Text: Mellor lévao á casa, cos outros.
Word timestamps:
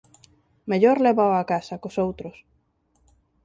Mellor 0.69 0.97
lévao 1.05 1.31
á 1.41 1.43
casa, 1.51 1.79
cos 1.81 1.95
outros. 2.05 2.35